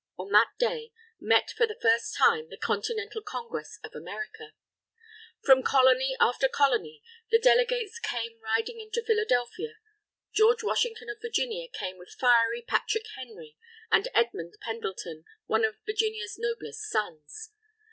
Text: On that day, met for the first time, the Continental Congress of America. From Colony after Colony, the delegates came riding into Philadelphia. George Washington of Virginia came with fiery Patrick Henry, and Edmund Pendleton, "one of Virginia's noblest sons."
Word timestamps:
On 0.17 0.31
that 0.31 0.49
day, 0.57 0.91
met 1.19 1.51
for 1.51 1.67
the 1.67 1.77
first 1.79 2.15
time, 2.17 2.49
the 2.49 2.57
Continental 2.57 3.21
Congress 3.21 3.77
of 3.83 3.93
America. 3.93 4.53
From 5.43 5.61
Colony 5.61 6.17
after 6.19 6.47
Colony, 6.47 7.03
the 7.29 7.37
delegates 7.37 7.99
came 7.99 8.41
riding 8.41 8.79
into 8.81 9.03
Philadelphia. 9.05 9.75
George 10.33 10.63
Washington 10.63 11.07
of 11.11 11.21
Virginia 11.21 11.67
came 11.71 11.99
with 11.99 12.15
fiery 12.19 12.63
Patrick 12.63 13.05
Henry, 13.15 13.57
and 13.91 14.07
Edmund 14.15 14.55
Pendleton, 14.59 15.23
"one 15.45 15.63
of 15.63 15.75
Virginia's 15.85 16.35
noblest 16.35 16.79
sons." 16.89 17.51